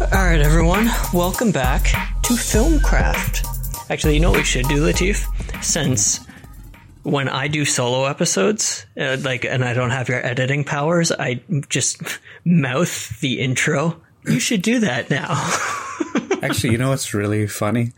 [0.00, 1.82] All right, everyone, welcome back
[2.22, 3.90] to Filmcraft.
[3.90, 5.26] Actually, you know what we should do, Latif?
[5.62, 6.24] Since
[7.02, 11.42] when I do solo episodes, uh, like, and I don't have your editing powers, I
[11.68, 12.00] just
[12.44, 14.00] mouth the intro.
[14.24, 15.30] You should do that now.
[16.42, 17.92] Actually, you know what's really funny?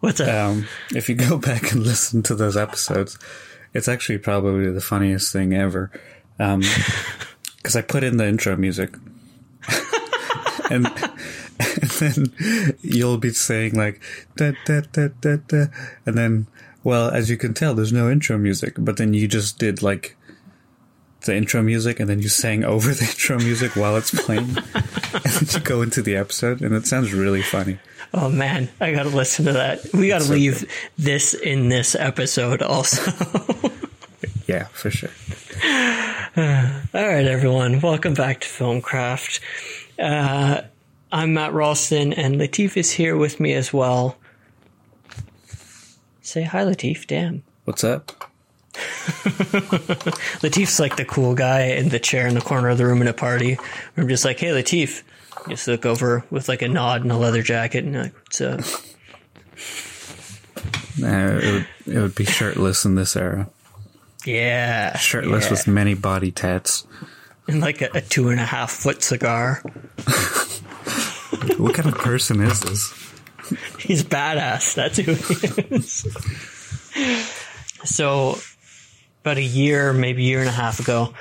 [0.00, 0.28] What's that?
[0.28, 3.18] Um, if you go back and listen to those episodes,
[3.72, 5.90] it's actually probably the funniest thing ever.
[7.56, 8.94] Because I put in the intro music.
[10.70, 10.86] and,
[11.80, 14.00] and then you'll be saying like,
[14.36, 15.66] da, da, da, da, da.
[16.04, 16.46] And then,
[16.84, 18.74] well, as you can tell, there's no intro music.
[18.78, 20.16] But then you just did like
[21.22, 24.56] the intro music and then you sang over the intro music while it's playing.
[24.74, 27.78] and then you go into the episode and it sounds really funny.
[28.14, 29.80] oh man, I gotta listen to that.
[29.92, 30.64] We gotta leave
[30.96, 33.12] this in this episode also.
[34.46, 35.10] Yeah, for sure.
[36.36, 39.40] All right, everyone, welcome back to Filmcraft.
[39.98, 40.62] Uh,
[41.12, 44.16] I'm Matt Ralston, and Latif is here with me as well.
[46.20, 47.06] Say hi, Latif.
[47.06, 47.42] Damn.
[47.64, 48.10] What's up?
[50.42, 53.08] Latif's like the cool guy in the chair in the corner of the room in
[53.08, 53.56] a party.
[53.96, 55.02] I'm just like, hey, Latif.
[55.48, 58.60] Just look over with like a nod and a leather jacket, and like, what's up?
[60.98, 63.48] It, would, it would be shirtless in this era.
[64.24, 65.50] Yeah, Shirtless yeah.
[65.52, 66.84] with many body tats.
[67.46, 69.62] and like a, a two and a half foot cigar.
[71.58, 72.92] What kind of person is this?
[73.78, 74.74] He's badass.
[74.74, 76.06] That's who he is.
[77.84, 78.38] so,
[79.20, 81.14] about a year, maybe year and a half ago,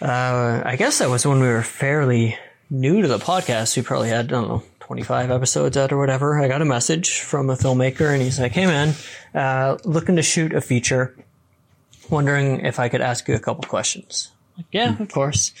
[0.00, 2.38] uh, I guess that was when we were fairly
[2.70, 3.76] new to the podcast.
[3.76, 6.40] We probably had, I don't know, 25 episodes out or whatever.
[6.40, 8.94] I got a message from a filmmaker and he's like, hey man,
[9.34, 11.14] uh, looking to shoot a feature.
[12.08, 14.30] Wondering if I could ask you a couple questions.
[14.56, 15.52] Like, yeah, of course.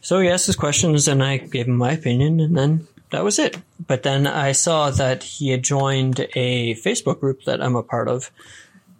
[0.00, 3.38] So he asked his questions and I gave him my opinion and then that was
[3.38, 3.58] it.
[3.86, 8.08] But then I saw that he had joined a Facebook group that I'm a part
[8.08, 8.30] of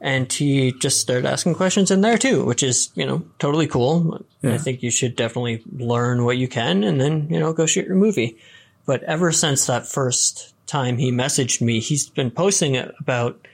[0.00, 4.24] and he just started asking questions in there too, which is, you know, totally cool.
[4.44, 7.86] I think you should definitely learn what you can and then, you know, go shoot
[7.86, 8.36] your movie.
[8.84, 13.48] But ever since that first time he messaged me, he's been posting about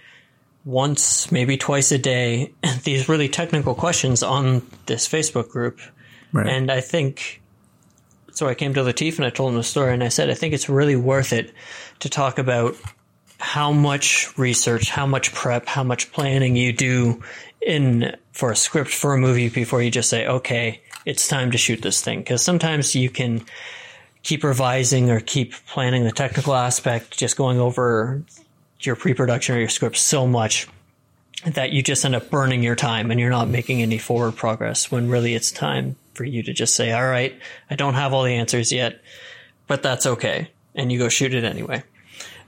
[0.65, 2.53] once, maybe twice a day,
[2.85, 5.81] these really technical questions on this Facebook group.
[6.33, 6.47] Right.
[6.47, 7.42] And I think,
[8.33, 10.35] so I came to Latif and I told him the story and I said, I
[10.35, 11.53] think it's really worth it
[12.01, 12.77] to talk about
[13.39, 17.23] how much research, how much prep, how much planning you do
[17.61, 21.59] in for a script for a movie before you just say, okay, it's time to
[21.59, 22.25] shoot this thing.
[22.25, 23.45] Cause sometimes you can
[24.23, 28.23] keep revising or keep planning the technical aspect, just going over
[28.81, 30.69] your pre-production or your script so much
[31.45, 34.91] that you just end up burning your time and you're not making any forward progress
[34.91, 37.39] when really it's time for you to just say, all right,
[37.71, 39.01] I don't have all the answers yet,
[39.67, 40.51] but that's okay.
[40.75, 41.83] And you go shoot it anyway.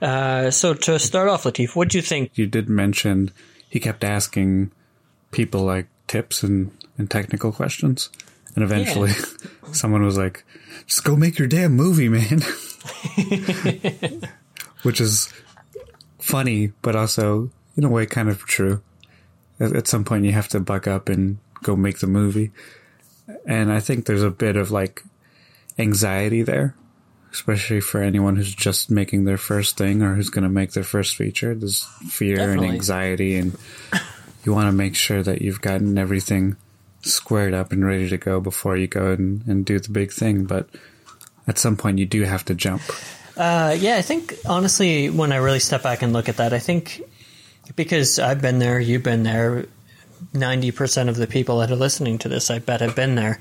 [0.01, 2.31] Uh, so to start off, Latif, what do you think?
[2.35, 3.31] You did mention
[3.69, 4.71] he kept asking
[5.31, 8.11] people like tips and, and technical questions.
[8.55, 9.13] And eventually
[9.73, 10.45] someone was like,
[10.87, 12.43] just go make your damn movie, man.
[14.83, 15.33] Which is
[16.19, 18.83] funny, but also in a way kind of true.
[19.59, 22.53] At, at some point you have to buck up and go make the movie.
[23.47, 25.03] And I think there's a bit of like
[25.79, 26.75] anxiety there,
[27.33, 30.85] especially for anyone who's just making their first thing or who's going to make their
[30.85, 31.55] first feature.
[31.55, 32.67] There's fear Definitely.
[32.69, 33.57] and anxiety, and
[34.45, 36.57] you want to make sure that you've gotten everything
[37.03, 40.45] squared up and ready to go before you go and, and do the big thing.
[40.45, 40.69] But
[41.47, 42.83] at some point, you do have to jump.
[43.37, 46.59] Uh, yeah, I think honestly, when I really step back and look at that, I
[46.61, 47.03] think
[47.77, 49.67] because I've been there, you've been there,
[50.33, 53.39] 90% of the people that are listening to this, I bet, have been there.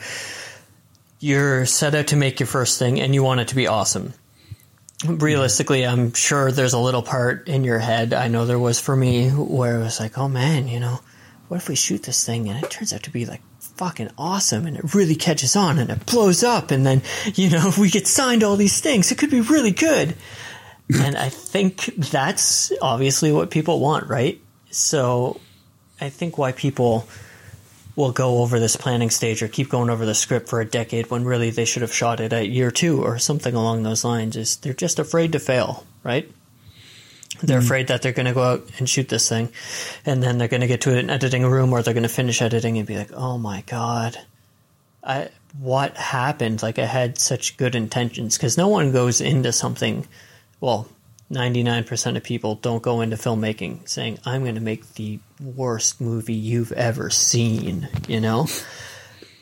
[1.20, 4.14] You're set out to make your first thing and you want it to be awesome.
[5.06, 8.96] Realistically, I'm sure there's a little part in your head, I know there was for
[8.96, 11.00] me, where it was like, oh man, you know,
[11.48, 14.66] what if we shoot this thing and it turns out to be like fucking awesome
[14.66, 17.02] and it really catches on and it blows up and then,
[17.36, 20.16] you know, we get signed all these things, it could be really good.
[21.02, 24.40] and I think that's obviously what people want, right?
[24.70, 25.40] So
[26.00, 27.08] I think why people
[27.96, 31.12] will go over this planning stage or keep going over the script for a decade
[31.12, 34.36] when really they should have shot it at year two or something along those lines
[34.36, 36.30] is they're just afraid to fail, right?
[37.42, 37.66] They're mm-hmm.
[37.66, 39.52] afraid that they're going to go out and shoot this thing
[40.06, 42.42] and then they're going to get to an editing room or they're going to finish
[42.42, 44.18] editing and be like, oh my God,
[45.04, 45.30] I,
[45.60, 46.64] what happened?
[46.64, 50.08] Like I had such good intentions because no one goes into something,
[50.60, 50.88] well,
[51.34, 56.34] 99% of people don't go into filmmaking saying, I'm going to make the worst movie
[56.34, 58.48] you've ever seen, you know?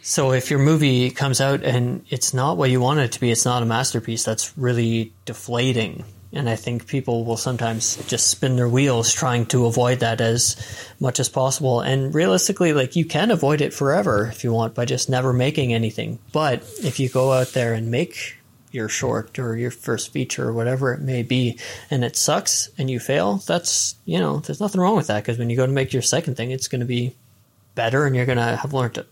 [0.02, 3.32] So if your movie comes out and it's not what you want it to be,
[3.32, 6.04] it's not a masterpiece, that's really deflating.
[6.34, 10.56] And I think people will sometimes just spin their wheels trying to avoid that as
[11.00, 11.82] much as possible.
[11.82, 15.74] And realistically, like you can avoid it forever if you want by just never making
[15.74, 16.20] anything.
[16.32, 18.38] But if you go out there and make
[18.72, 21.60] your short or your first feature or whatever it may be
[21.90, 25.38] and it sucks and you fail, that's, you know, there's nothing wrong with that because
[25.38, 27.16] when you go to make your second thing, it's going to be
[27.76, 29.08] better and you're going to have learned it.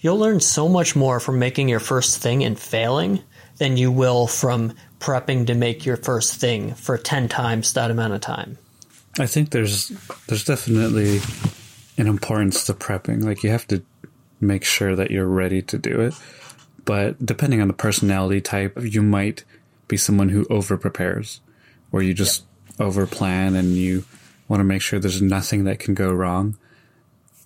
[0.00, 3.22] You'll learn so much more from making your first thing and failing
[3.58, 8.14] than you will from prepping to make your first thing for 10 times that amount
[8.14, 8.58] of time.
[9.18, 9.88] I think there's
[10.26, 11.20] there's definitely
[11.96, 13.22] an importance to prepping.
[13.22, 13.82] Like you have to
[14.40, 16.14] make sure that you're ready to do it.
[16.84, 19.44] But depending on the personality type, you might
[19.88, 21.40] be someone who over prepares,
[21.90, 22.86] where you just yep.
[22.86, 24.04] over plan and you
[24.48, 26.56] want to make sure there's nothing that can go wrong.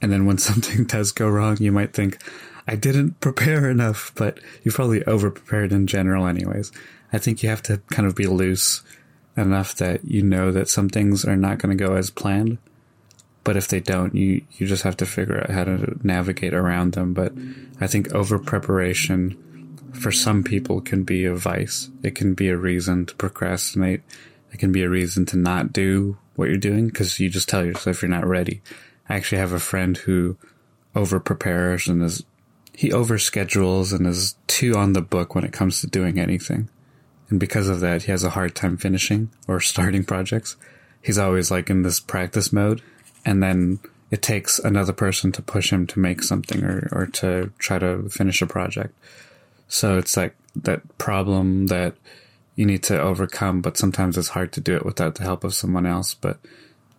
[0.00, 2.22] And then when something does go wrong, you might think,
[2.66, 6.70] I didn't prepare enough, but you probably over prepared in general anyways.
[7.12, 8.82] I think you have to kind of be loose
[9.38, 12.58] enough that you know that some things are not going to go as planned.
[13.44, 16.92] But if they don't, you, you just have to figure out how to navigate around
[16.92, 17.14] them.
[17.14, 17.32] But
[17.80, 21.90] I think over preparation for some people can be a vice.
[22.02, 24.02] It can be a reason to procrastinate.
[24.52, 27.64] It can be a reason to not do what you're doing because you just tell
[27.64, 28.60] yourself you're not ready.
[29.08, 30.36] I actually have a friend who
[30.94, 32.24] over prepares and is
[32.72, 36.68] he overschedules and is too on the book when it comes to doing anything.
[37.28, 40.56] And because of that, he has a hard time finishing or starting projects.
[41.02, 42.80] He's always like in this practice mode.
[43.24, 43.80] And then
[44.10, 48.08] it takes another person to push him to make something or, or to try to
[48.08, 48.94] finish a project.
[49.68, 51.94] So it's like that problem that
[52.56, 55.54] you need to overcome, but sometimes it's hard to do it without the help of
[55.54, 56.14] someone else.
[56.14, 56.38] But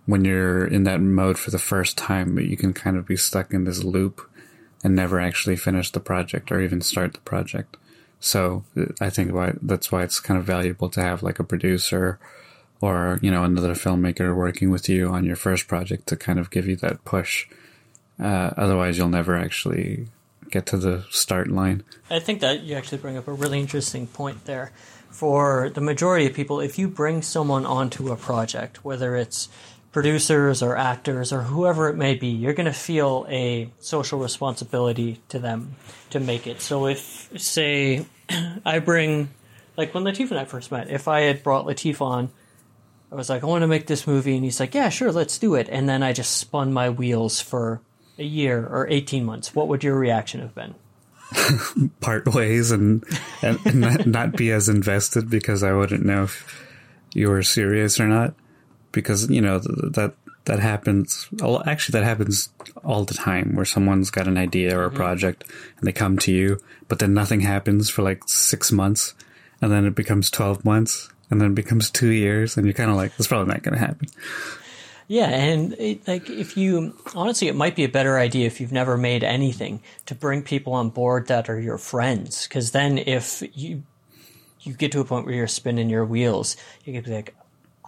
[0.06, 3.54] when you're in that mode for the first time, you can kind of be stuck
[3.54, 4.22] in this loop
[4.84, 7.76] and never actually finish the project or even start the project.
[8.20, 11.44] So uh, I think why that's why it's kind of valuable to have like a
[11.44, 12.20] producer
[12.82, 16.50] or you know another filmmaker working with you on your first project to kind of
[16.50, 17.48] give you that push.
[18.20, 20.08] Uh, otherwise, you'll never actually
[20.50, 21.84] get to the start line.
[22.10, 24.72] I think that you actually bring up a really interesting point there.
[25.10, 29.50] For the majority of people, if you bring someone onto a project, whether it's
[29.92, 35.20] producers or actors or whoever it may be, you're going to feel a social responsibility
[35.30, 35.76] to them
[36.12, 36.62] to make it.
[36.62, 38.06] So if, say,
[38.66, 39.30] I bring,
[39.78, 42.30] like when Latif and I first met, if I had brought Latif on,
[43.12, 44.36] I was like, I want to make this movie.
[44.36, 45.68] And he's like, yeah, sure, let's do it.
[45.70, 47.82] And then I just spun my wheels for
[48.18, 49.56] a year or 18 months.
[49.56, 50.76] What would your reaction have been?
[52.02, 53.04] Part ways and,
[53.42, 56.66] and not, not be as invested because I wouldn't know if
[57.14, 58.34] you were serious or not
[58.92, 60.14] because you know that
[60.46, 61.30] that happens.
[61.66, 62.50] Actually, that happens
[62.84, 64.98] all the time where someone's got an idea or a mm-hmm.
[64.98, 65.44] project
[65.78, 69.14] and they come to you, but then nothing happens for like six months,
[69.62, 72.90] and then it becomes twelve months, and then it becomes two years, and you're kind
[72.90, 74.08] of like, "It's probably not going to happen."
[75.08, 78.72] Yeah, and it, like if you honestly, it might be a better idea if you've
[78.72, 83.42] never made anything to bring people on board that are your friends, because then if
[83.56, 83.82] you
[84.62, 87.36] you get to a point where you're spinning your wheels, you could be like,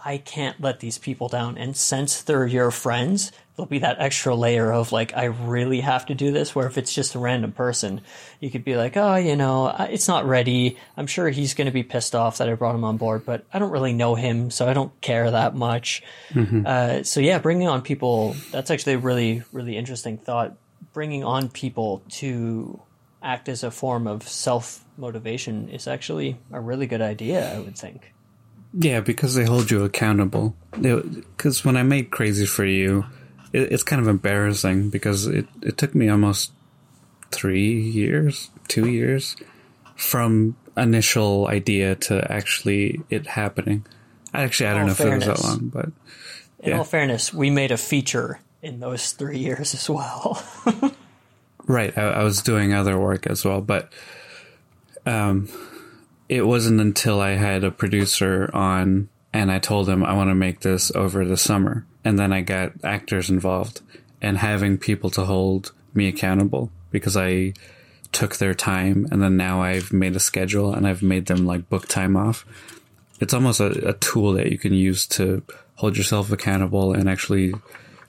[0.04, 1.56] I can't let these people down.
[1.56, 6.06] And since they're your friends, there'll be that extra layer of like, I really have
[6.06, 6.54] to do this.
[6.54, 8.00] Where if it's just a random person,
[8.40, 10.76] you could be like, oh, you know, it's not ready.
[10.96, 13.44] I'm sure he's going to be pissed off that I brought him on board, but
[13.52, 16.02] I don't really know him, so I don't care that much.
[16.30, 16.62] Mm-hmm.
[16.66, 20.56] Uh, so yeah, bringing on people, that's actually a really, really interesting thought.
[20.92, 22.80] Bringing on people to
[23.22, 27.78] act as a form of self motivation is actually a really good idea, I would
[27.78, 28.12] think.
[28.74, 30.56] Yeah, because they hold you accountable.
[30.70, 33.04] Because when I made Crazy for You,
[33.52, 36.52] it, it's kind of embarrassing because it, it took me almost
[37.30, 39.36] three years, two years
[39.96, 43.84] from initial idea to actually it happening.
[44.32, 45.92] Actually, I don't know fairness, if it was that long, but
[46.60, 46.70] yeah.
[46.70, 50.42] in all fairness, we made a feature in those three years as well.
[51.66, 53.92] right, I, I was doing other work as well, but
[55.04, 55.48] um,
[56.32, 60.34] it wasn't until I had a producer on and I told him I want to
[60.34, 61.84] make this over the summer.
[62.04, 63.82] And then I got actors involved
[64.22, 67.52] and having people to hold me accountable because I
[68.12, 71.68] took their time and then now I've made a schedule and I've made them like
[71.68, 72.46] book time off.
[73.20, 75.42] It's almost a, a tool that you can use to
[75.74, 77.52] hold yourself accountable and actually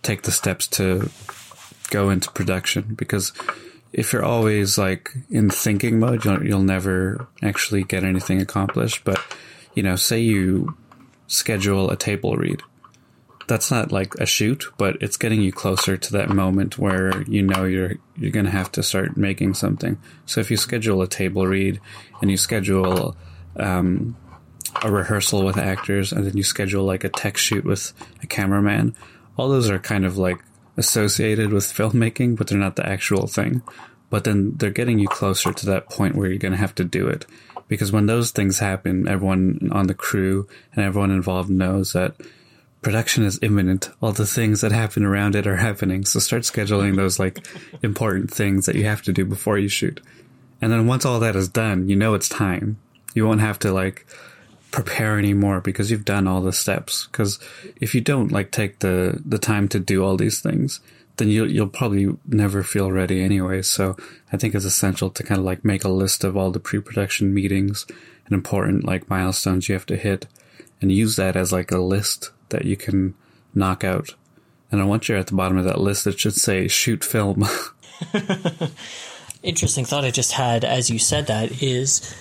[0.01, 1.09] take the steps to
[1.89, 3.33] go into production because
[3.93, 9.03] if you're always like in thinking mode, you'll, you'll never actually get anything accomplished.
[9.05, 9.21] But,
[9.75, 10.75] you know, say you
[11.27, 12.61] schedule a table read.
[13.47, 17.41] that's not like a shoot, but it's getting you closer to that moment where you
[17.41, 19.97] know you're you're going to have to start making something.
[20.25, 21.79] So if you schedule a table read
[22.21, 23.15] and you schedule
[23.57, 24.15] um,
[24.81, 28.95] a rehearsal with actors, and then you schedule like a tech shoot with a cameraman,
[29.37, 30.37] all those are kind of like
[30.77, 33.61] associated with filmmaking, but they're not the actual thing.
[34.09, 36.83] But then they're getting you closer to that point where you're going to have to
[36.83, 37.25] do it.
[37.67, 42.15] Because when those things happen, everyone on the crew and everyone involved knows that
[42.81, 43.89] production is imminent.
[44.01, 46.05] All the things that happen around it are happening.
[46.05, 47.45] So start scheduling those like
[47.81, 50.01] important things that you have to do before you shoot.
[50.61, 52.77] And then once all that is done, you know it's time.
[53.15, 54.05] You won't have to like
[54.73, 57.05] prepare anymore because you've done all the steps.
[57.05, 57.39] Because
[57.79, 60.81] if you don't like take the the time to do all these things,
[61.17, 63.61] then you'll you'll probably never feel ready anyway.
[63.61, 63.95] So
[64.33, 67.33] I think it's essential to kind of like make a list of all the pre-production
[67.33, 67.85] meetings
[68.25, 70.25] and important like milestones you have to hit,
[70.81, 73.13] and use that as like a list that you can
[73.53, 74.15] knock out.
[74.71, 77.45] And then once you're at the bottom of that list, it should say shoot film.
[79.43, 82.15] Interesting thought I just had as you said that is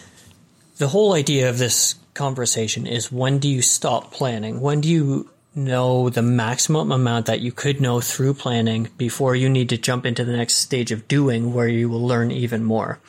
[0.76, 4.60] the whole idea of this conversation is when do you stop planning?
[4.60, 9.48] When do you know the maximum amount that you could know through planning before you
[9.48, 13.00] need to jump into the next stage of doing where you will learn even more?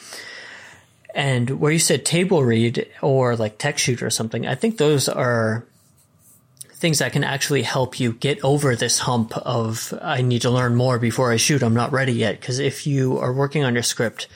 [1.16, 5.08] And where you said table read or like tech shoot or something, I think those
[5.08, 5.66] are
[6.84, 10.76] things that can actually help you get over this hump of I need to learn
[10.76, 11.64] more before I shoot.
[11.64, 12.40] I'm not ready yet.
[12.40, 14.28] Because if you are working on your script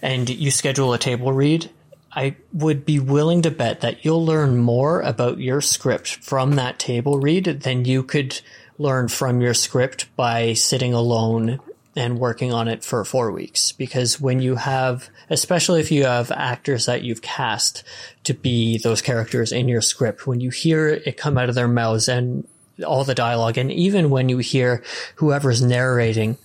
[0.00, 1.70] and you schedule a table read
[2.14, 6.78] I would be willing to bet that you'll learn more about your script from that
[6.78, 8.40] table read than you could
[8.78, 11.60] learn from your script by sitting alone
[11.94, 13.72] and working on it for four weeks.
[13.72, 17.82] Because when you have, especially if you have actors that you've cast
[18.24, 21.68] to be those characters in your script, when you hear it come out of their
[21.68, 22.46] mouths and
[22.86, 24.82] all the dialogue, and even when you hear
[25.16, 26.36] whoever's narrating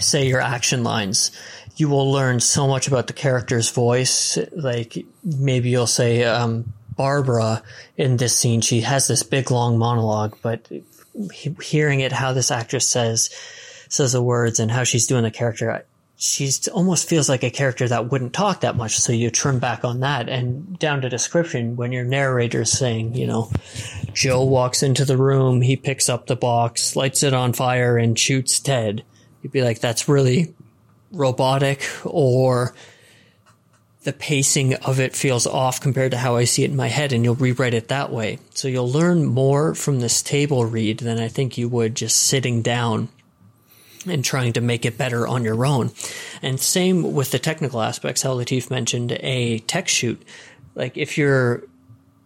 [0.00, 1.30] say your action lines,
[1.76, 4.38] you will learn so much about the character's voice.
[4.52, 7.62] Like maybe you'll say, um, Barbara
[7.96, 10.66] in this scene, she has this big long monologue, but
[11.32, 13.30] hearing it, how this actress says,
[13.88, 15.84] says the words and how she's doing the character,
[16.16, 18.98] she's almost feels like a character that wouldn't talk that much.
[18.98, 23.26] So you trim back on that and down to description when your narrator's saying, you
[23.26, 23.50] know,
[24.14, 28.18] Joe walks into the room, he picks up the box, lights it on fire and
[28.18, 29.04] shoots Ted.
[29.42, 30.54] You'd be like, that's really
[31.16, 32.74] robotic or
[34.04, 37.12] the pacing of it feels off compared to how I see it in my head,
[37.12, 38.38] and you'll rewrite it that way.
[38.54, 42.62] So you'll learn more from this table read than I think you would just sitting
[42.62, 43.08] down
[44.06, 45.90] and trying to make it better on your own.
[46.40, 48.22] And same with the technical aspects.
[48.22, 50.22] How Latif mentioned a tech shoot.
[50.76, 51.64] Like if you're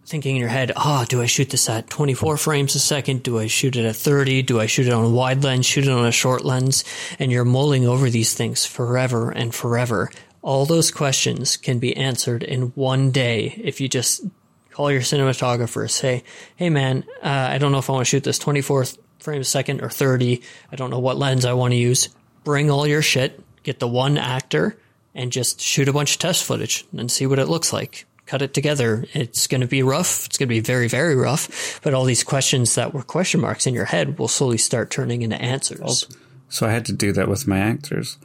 [0.05, 3.23] thinking in your head, oh, do I shoot this at 24 frames a second?
[3.23, 4.41] Do I shoot it at 30?
[4.43, 5.65] Do I shoot it on a wide lens?
[5.65, 6.83] Shoot it on a short lens?
[7.19, 10.11] And you're mulling over these things forever and forever.
[10.41, 14.25] All those questions can be answered in one day if you just
[14.71, 16.23] call your cinematographer, say,
[16.55, 18.85] hey man, uh, I don't know if I want to shoot this 24
[19.19, 20.41] frames a second or 30.
[20.71, 22.09] I don't know what lens I want to use.
[22.43, 24.77] Bring all your shit, get the one actor,
[25.13, 28.41] and just shoot a bunch of test footage and see what it looks like cut
[28.41, 29.03] it together.
[29.11, 30.25] It's going to be rough.
[30.25, 31.81] It's going to be very, very rough.
[31.83, 35.21] But all these questions that were question marks in your head will slowly start turning
[35.21, 36.07] into answers.
[36.47, 38.17] So I had to do that with my actors.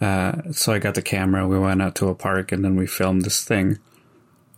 [0.00, 1.46] Uh, so I got the camera.
[1.46, 3.78] We went out to a park and then we filmed this thing.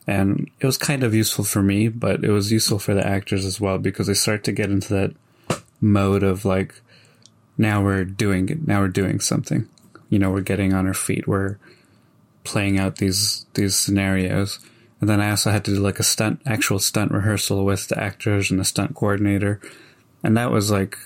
[0.06, 3.44] And it was kind of useful for me, but it was useful for the actors
[3.44, 5.12] as well because they start to get into that
[5.82, 6.80] mode of like,
[7.58, 8.66] now we're doing it.
[8.66, 9.68] Now we're doing something.
[10.08, 11.28] You know, we're getting on our feet.
[11.28, 11.58] We're
[12.44, 14.58] playing out these these scenarios.
[15.00, 17.98] And then I also had to do like a stunt, actual stunt rehearsal with the
[17.98, 19.60] actors and the stunt coordinator,
[20.22, 20.96] and that was like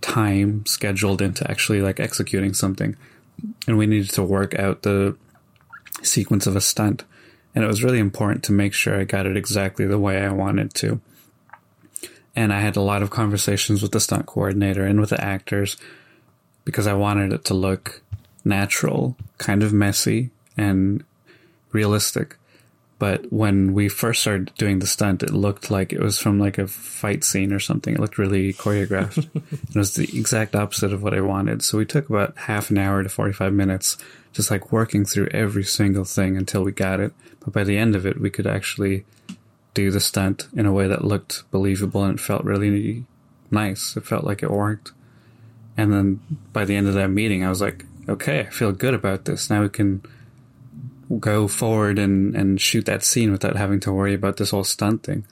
[0.00, 2.96] time scheduled into actually like executing something.
[3.66, 5.16] And we needed to work out the
[6.02, 7.04] sequence of a stunt,
[7.54, 10.32] and it was really important to make sure I got it exactly the way I
[10.32, 11.00] wanted to.
[12.34, 15.76] And I had a lot of conversations with the stunt coordinator and with the actors
[16.64, 18.02] because I wanted it to look
[18.44, 21.04] natural, kind of messy, and
[21.72, 22.36] realistic.
[22.98, 26.58] But when we first started doing the stunt, it looked like it was from like
[26.58, 27.94] a fight scene or something.
[27.94, 29.26] It looked really choreographed.
[29.52, 31.62] it was the exact opposite of what I wanted.
[31.62, 33.96] So we took about half an hour to 45 minutes
[34.32, 37.14] just like working through every single thing until we got it.
[37.40, 39.06] But by the end of it, we could actually
[39.72, 43.06] do the stunt in a way that looked believable and it felt really
[43.50, 43.96] nice.
[43.96, 44.92] It felt like it worked.
[45.76, 46.20] And then
[46.52, 49.48] by the end of that meeting, I was like, okay, I feel good about this.
[49.48, 50.02] Now we can
[51.18, 55.02] go forward and, and shoot that scene without having to worry about this whole stunt
[55.02, 55.24] thing.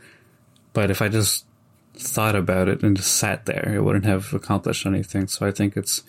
[0.72, 1.44] But if I just
[1.94, 5.28] thought about it and just sat there, it wouldn't have accomplished anything.
[5.28, 6.02] So I think it's,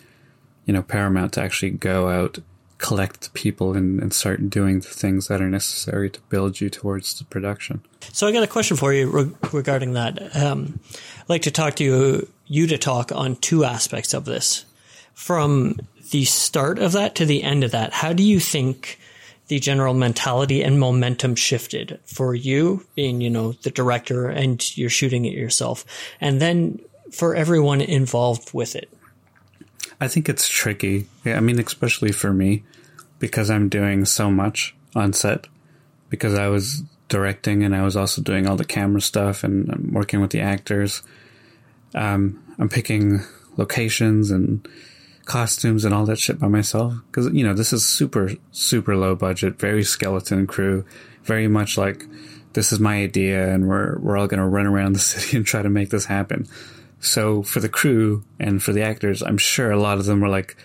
[0.64, 2.38] you know, paramount to actually go out,
[2.78, 7.18] collect people, and, and start doing the things that are necessary to build you towards
[7.18, 7.82] the production.
[8.12, 10.36] So I got a question for you re- regarding that.
[10.36, 10.80] Um,
[11.20, 14.64] I'd like to talk to you, you to talk on two aspects of this.
[15.14, 15.78] From
[16.10, 18.98] the start of that to the end of that, how do you think
[19.48, 24.88] the general mentality and momentum shifted for you being, you know, the director and you're
[24.88, 25.84] shooting it yourself
[26.20, 26.80] and then
[27.12, 28.88] for everyone involved with it?
[30.00, 31.08] I think it's tricky.
[31.24, 32.62] Yeah, I mean, especially for me,
[33.18, 35.46] because I'm doing so much on set,
[36.08, 40.20] because I was directing and I was also doing all the camera stuff and working
[40.20, 41.02] with the actors.
[41.94, 43.20] Um, I'm picking
[43.56, 44.66] locations and
[45.30, 49.14] costumes and all that shit by myself because you know this is super super low
[49.14, 50.84] budget, very skeleton crew,
[51.22, 52.04] very much like
[52.54, 55.46] this is my idea and we're we're all going to run around the city and
[55.46, 56.48] try to make this happen.
[56.98, 60.28] So for the crew and for the actors, I'm sure a lot of them were
[60.28, 60.56] like,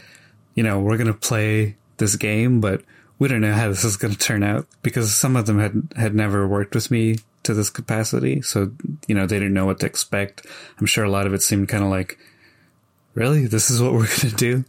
[0.55, 2.81] you know, we're going to play this game, but
[3.19, 5.93] we don't know how this is going to turn out because some of them had
[5.95, 8.71] had never worked with me to this capacity, so
[9.07, 10.43] you know they didn't know what to expect.
[10.79, 12.17] I'm sure a lot of it seemed kind of like
[13.15, 14.65] really, this is what we're going to do.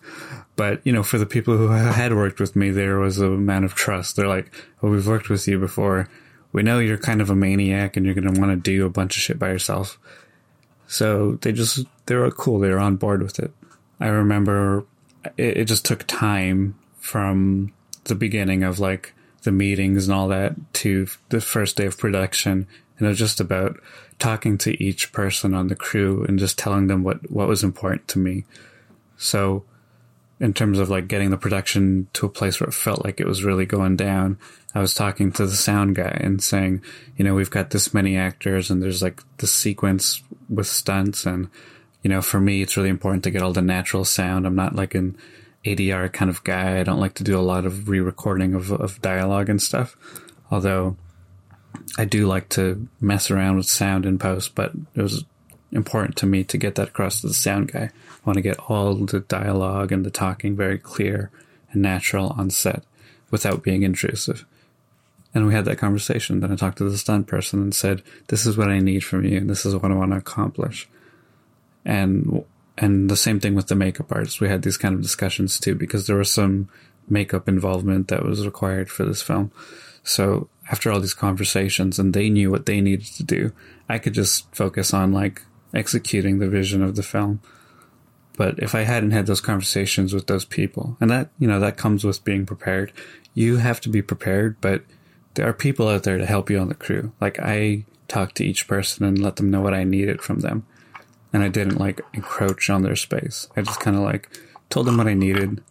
[0.57, 3.67] But, you know, for the people who had worked with me, there was a amount
[3.67, 4.17] of trust.
[4.17, 4.51] They're like,
[4.81, 6.09] well, we've worked with you before.
[6.53, 8.91] We know you're kind of a maniac and you're going to want to do a
[8.91, 9.99] bunch of shit by yourself.
[10.87, 12.59] So they just, they were cool.
[12.59, 13.53] They were on board with it.
[14.01, 14.87] I remember
[15.37, 17.73] it, it just took time from
[18.05, 22.67] the beginning of like the meetings and all that to the first day of production.
[22.99, 23.79] And it was just about
[24.19, 28.09] talking to each person on the crew and just telling them what, what was important
[28.09, 28.45] to me.
[29.17, 29.65] So,
[30.39, 33.27] in terms of like getting the production to a place where it felt like it
[33.27, 34.39] was really going down,
[34.75, 36.83] I was talking to the sound guy and saying,
[37.17, 41.25] you know, we've got this many actors and there's like the sequence with stunts.
[41.25, 41.49] And,
[42.03, 44.47] you know, for me, it's really important to get all the natural sound.
[44.47, 45.17] I'm not like an
[45.65, 46.79] ADR kind of guy.
[46.79, 49.97] I don't like to do a lot of re recording of, of dialogue and stuff.
[50.51, 50.99] Although
[51.99, 55.25] I do like to mess around with sound in post, but it was
[55.73, 57.91] important to me to get that across to the sound guy.
[57.91, 61.31] I want to get all the dialogue and the talking very clear
[61.73, 62.83] and natural on set
[63.31, 64.45] without being intrusive.
[65.35, 66.41] And we had that conversation.
[66.41, 69.25] Then I talked to the stunt person and said, "This is what I need from
[69.25, 70.89] you, and this is what I want to accomplish."
[71.85, 72.45] And
[72.79, 74.41] and the same thing with the makeup artist.
[74.41, 76.69] We had these kind of discussions too because there was some
[77.09, 79.51] makeup involvement that was required for this film.
[80.03, 83.53] So after all these conversations and they knew what they needed to do,
[83.89, 87.41] I could just focus on like executing the vision of the film.
[88.37, 91.79] But if I hadn't had those conversations with those people, and that, you know, that
[91.79, 92.93] comes with being prepared,
[93.33, 94.83] you have to be prepared, but
[95.35, 97.13] there are people out there to help you on the crew.
[97.21, 100.67] Like I talked to each person and let them know what I needed from them.
[101.33, 103.49] And I didn't like encroach on their space.
[103.57, 104.31] I just kind of like
[104.71, 105.63] told them what I needed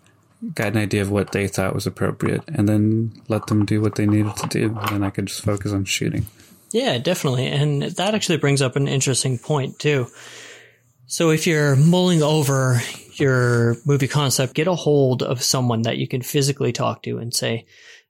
[0.53, 3.95] got an idea of what they thought was appropriate, and then let them do what
[3.95, 4.77] they needed to do.
[4.79, 6.25] And then I could just focus on shooting.
[6.71, 7.47] Yeah, definitely.
[7.47, 10.07] And that actually brings up an interesting point, too.
[11.07, 12.81] So if you're mulling over
[13.13, 17.33] your movie concept, get a hold of someone that you can physically talk to and
[17.33, 17.65] say,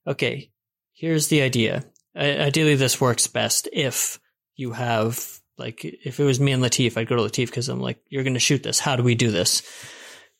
[0.07, 0.49] okay,
[0.93, 1.83] here's the idea.
[2.15, 4.19] Ideally, this works best if
[4.55, 7.81] you have, like, if it was me and Latif, I'd go to Latif because I'm
[7.81, 8.79] like, you're going to shoot this.
[8.79, 9.61] How do we do this?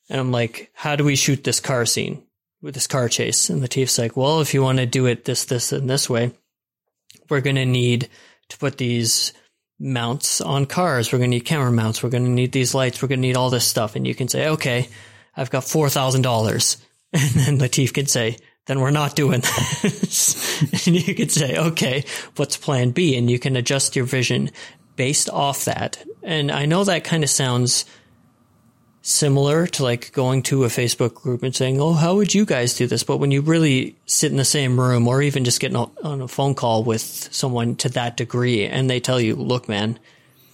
[0.09, 2.23] And I'm like, how do we shoot this car scene
[2.61, 3.49] with this car chase?
[3.49, 6.31] And Latif's like, well, if you want to do it this, this, and this way,
[7.29, 8.09] we're going to need
[8.49, 9.33] to put these
[9.79, 11.11] mounts on cars.
[11.11, 12.03] We're going to need camera mounts.
[12.03, 13.01] We're going to need these lights.
[13.01, 13.95] We're going to need all this stuff.
[13.95, 14.89] And you can say, okay,
[15.35, 16.77] I've got $4,000.
[17.13, 20.61] And then Latif can say, then we're not doing this.
[20.87, 22.03] and you could say, okay,
[22.35, 23.15] what's plan B?
[23.15, 24.51] And you can adjust your vision
[24.97, 26.03] based off that.
[26.23, 27.85] And I know that kind of sounds
[29.07, 32.73] similar to like going to a Facebook group and saying, "Oh, how would you guys
[32.73, 35.75] do this?" But when you really sit in the same room, or even just get
[35.75, 39.99] on a phone call with someone to that degree, and they tell you, "Look, man,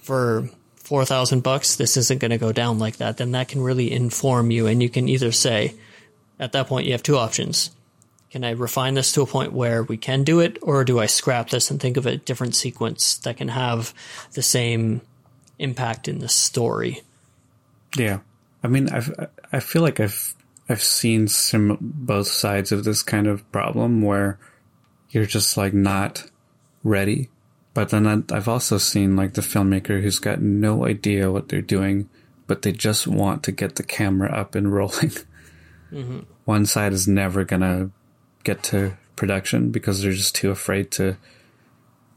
[0.02, 3.62] for four thousand bucks, this isn't going to go down like that," then that can
[3.62, 5.74] really inform you, and you can either say,
[6.38, 7.70] at that point, you have two options.
[8.30, 11.06] Can I refine this to a point where we can do it, or do I
[11.06, 13.94] scrap this and think of a different sequence that can have
[14.32, 15.00] the same
[15.58, 17.00] impact in the story?
[17.96, 18.20] Yeah.
[18.62, 19.12] I mean, I've,
[19.52, 20.34] I feel like I've,
[20.68, 24.38] I've seen some, both sides of this kind of problem where
[25.10, 26.30] you're just like not
[26.82, 27.28] ready.
[27.74, 32.08] But then I've also seen like the filmmaker who's got no idea what they're doing,
[32.46, 35.12] but they just want to get the camera up and rolling.
[35.90, 36.20] Mm-hmm.
[36.44, 37.90] One side is never gonna
[38.44, 41.16] get to production because they're just too afraid to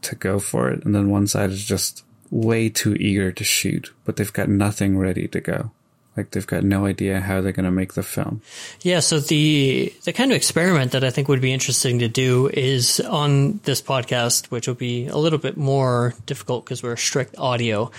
[0.02, 3.92] to go for it, and then one side is just way too eager to shoot,
[4.04, 5.70] but they've got nothing ready to go.
[6.16, 8.40] Like they've got no idea how they're going to make the film.
[8.80, 12.48] Yeah, so the the kind of experiment that I think would be interesting to do
[12.48, 17.36] is on this podcast, which will be a little bit more difficult because we're strict
[17.36, 17.90] audio,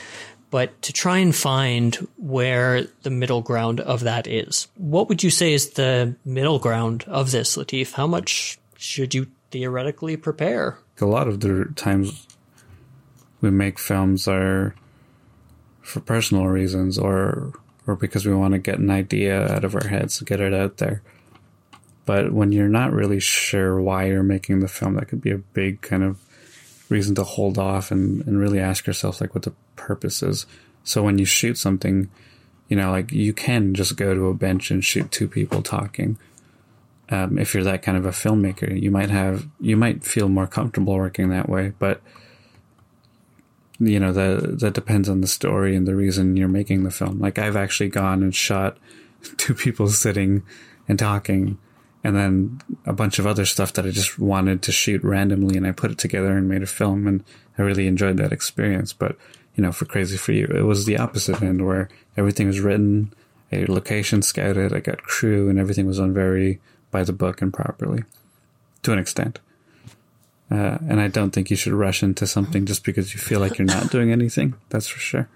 [0.50, 4.68] but to try and find where the middle ground of that is.
[4.76, 7.94] What would you say is the middle ground of this, Latif?
[7.94, 10.80] How much should you theoretically prepare?
[11.00, 12.26] A lot of the times
[13.42, 14.74] we make films are
[15.82, 17.54] for personal reasons or
[17.88, 20.78] or because we want to get an idea out of our heads, get it out
[20.78, 21.02] there.
[22.06, 25.38] But when you're not really sure why you're making the film, that could be a
[25.38, 26.20] big kind of
[26.90, 30.46] reason to hold off and, and really ask yourself like what the purpose is.
[30.84, 32.10] So when you shoot something,
[32.70, 36.18] you know, like you can just go to a bench and shoot two people talking.
[37.10, 40.48] Um, if you're that kind of a filmmaker, you might have, you might feel more
[40.48, 42.02] comfortable working that way, but
[43.80, 47.20] you know that that depends on the story and the reason you're making the film.
[47.20, 48.78] Like I've actually gone and shot
[49.38, 50.44] two people sitting
[50.88, 51.58] and talking,
[52.04, 55.68] and then a bunch of other stuff that I just wanted to shoot randomly, and
[55.68, 57.24] I put it together and made a film, and
[57.58, 58.94] I really enjoyed that experience.
[58.94, 59.18] But
[59.56, 63.14] you know, for Crazy for You, it was the opposite end where everything was written,
[63.52, 66.60] a location scouted, I got crew, and everything was done very
[66.92, 68.04] by the book and properly,
[68.84, 69.40] to an extent.
[70.50, 73.58] Uh, and I don't think you should rush into something just because you feel like
[73.58, 74.56] you're not doing anything.
[74.70, 75.28] That's for sure.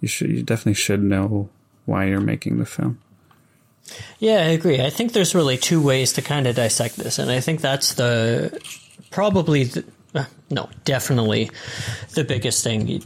[0.00, 1.50] You should, you definitely should know
[1.84, 2.98] why you're making the film.
[4.18, 4.80] Yeah, I agree.
[4.80, 7.94] I think there's really two ways to kind of dissect this, and I think that's
[7.94, 8.58] the
[9.10, 11.50] probably the, uh, no, definitely
[12.14, 13.02] the biggest thing.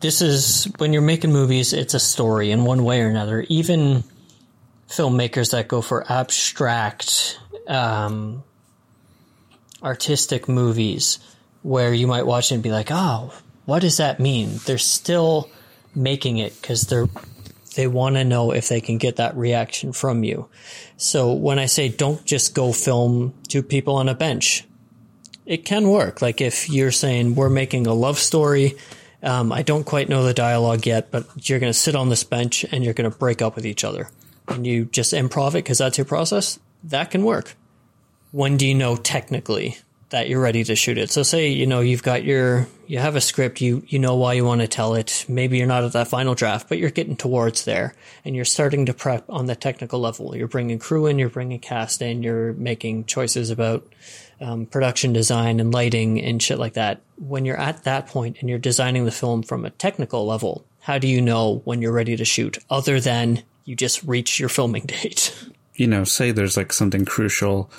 [0.00, 3.46] This is when you're making movies, it's a story in one way or another.
[3.48, 4.04] Even
[4.88, 8.42] filmmakers that go for abstract um,
[9.82, 11.18] artistic movies
[11.62, 13.32] where you might watch it and be like, oh,
[13.64, 14.58] what does that mean?
[14.66, 15.48] They're still
[15.94, 17.08] making it because they're
[17.74, 20.46] they want to know if they can get that reaction from you.
[20.98, 24.66] So when I say don't just go film two people on a bench,
[25.46, 26.20] it can work.
[26.20, 28.76] Like if you're saying we're making a love story,
[29.22, 32.24] um, I don't quite know the dialogue yet, but you're going to sit on this
[32.24, 34.10] bench and you're going to break up with each other,
[34.48, 36.58] and you just improv it because that's your process.
[36.84, 37.54] That can work
[38.32, 39.76] when do you know technically
[40.08, 41.10] that you're ready to shoot it?
[41.10, 44.32] So say, you know, you've got your, you have a script, you, you know why
[44.32, 45.24] you want to tell it.
[45.28, 48.86] Maybe you're not at that final draft, but you're getting towards there and you're starting
[48.86, 50.36] to prep on the technical level.
[50.36, 53.86] You're bringing crew in, you're bringing cast in, you're making choices about
[54.40, 57.00] um, production design and lighting and shit like that.
[57.16, 60.98] When you're at that point and you're designing the film from a technical level, how
[60.98, 64.84] do you know when you're ready to shoot other than you just reach your filming
[64.86, 65.34] date?
[65.74, 67.70] You know, say there's like something crucial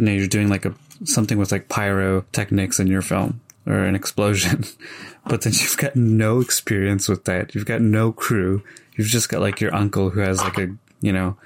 [0.00, 3.94] you know, you're doing like a something with like pyrotechnics in your film or an
[3.94, 4.64] explosion,
[5.28, 7.54] but then you've got no experience with that.
[7.54, 8.62] You've got no crew.
[8.96, 11.36] You've just got like your uncle who has like a, you know,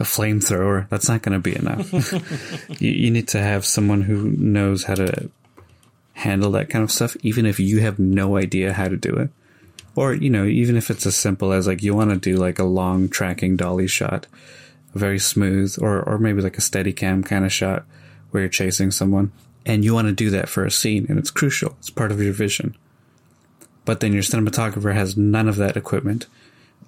[0.00, 0.88] a flamethrower.
[0.88, 1.92] That's not going to be enough.
[2.80, 5.30] you, you need to have someone who knows how to
[6.14, 9.30] handle that kind of stuff, even if you have no idea how to do it.
[9.94, 12.58] Or, you know, even if it's as simple as like you want to do like
[12.58, 14.26] a long tracking dolly shot
[14.94, 17.84] very smooth or, or maybe like a steady cam kind of shot
[18.30, 19.32] where you're chasing someone
[19.64, 21.76] and you want to do that for a scene and it's crucial.
[21.78, 22.76] It's part of your vision.
[23.84, 26.26] But then your cinematographer has none of that equipment.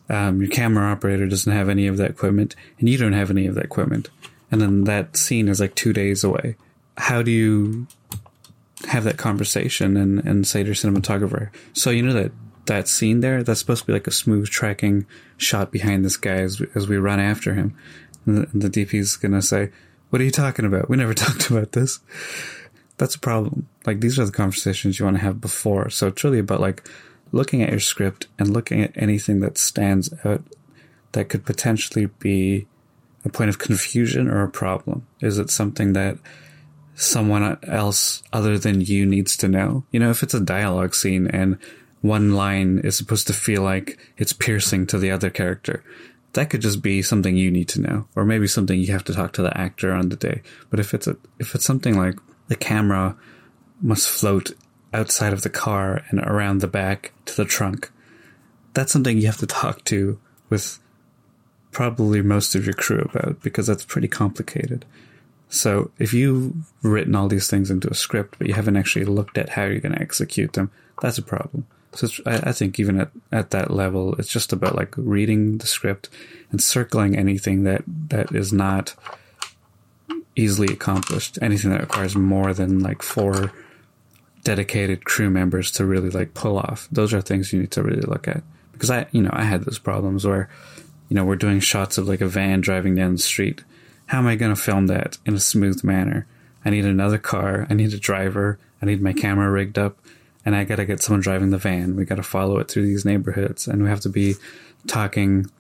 [0.08, 3.46] Um, your camera operator doesn't have any of that equipment and you don't have any
[3.46, 4.10] of that equipment.
[4.50, 6.56] And then that scene is like two days away.
[6.96, 7.86] How do you
[8.86, 12.32] have that conversation and, and say to your cinematographer, so you know that
[12.66, 16.37] that scene there, that's supposed to be like a smooth tracking shot behind this guy
[16.37, 17.77] as, as we run after him.
[18.27, 19.70] And the, the DP's gonna say,
[20.11, 20.88] what are you talking about?
[20.88, 22.00] We never talked about this.
[22.96, 23.68] That's a problem.
[23.87, 25.90] Like these are the conversations you want to have before.
[25.90, 26.88] So it's really about like
[27.33, 30.42] looking at your script and looking at anything that stands out
[31.12, 32.66] that could potentially be
[33.24, 35.07] a point of confusion or a problem.
[35.20, 36.18] Is it something that
[36.94, 39.85] someone else other than you needs to know?
[39.90, 41.59] You know, if it's a dialogue scene and
[42.04, 45.82] one line is supposed to feel like it's piercing to the other character.
[46.34, 49.14] That could just be something you need to know, or maybe something you have to
[49.14, 50.42] talk to the actor on the day.
[50.68, 53.16] But if it's a, if it's something like the camera
[53.80, 54.52] must float
[54.92, 57.90] outside of the car and around the back to the trunk,
[58.74, 60.78] that's something you have to talk to with
[61.70, 64.84] probably most of your crew about because that's pretty complicated.
[65.48, 69.38] So if you've written all these things into a script, but you haven't actually looked
[69.38, 71.66] at how you're going to execute them, that's a problem.
[71.94, 75.66] So I, I, think even at, at that level, it's just about like reading the
[75.66, 76.09] script
[76.50, 78.94] and circling anything that, that is not
[80.37, 83.52] easily accomplished, anything that requires more than like four
[84.42, 86.88] dedicated crew members to really like pull off.
[86.90, 89.64] Those are things you need to really look at because I, you know, I had
[89.64, 90.48] those problems where,
[91.09, 93.62] you know, we're doing shots of like a van driving down the street.
[94.07, 96.26] How am I going to film that in a smooth manner?
[96.64, 97.66] I need another car.
[97.70, 98.59] I need a driver.
[98.83, 99.98] I need my camera rigged up
[100.44, 101.96] and I got to get someone driving the van.
[101.96, 104.35] We got to follow it through these neighborhoods and we have to be
[104.87, 105.50] talking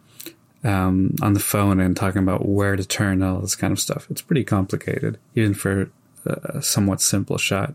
[0.62, 3.80] um, on the phone and talking about where to turn and all this kind of
[3.80, 4.06] stuff.
[4.10, 5.90] It's pretty complicated, even for
[6.26, 7.74] a somewhat simple shot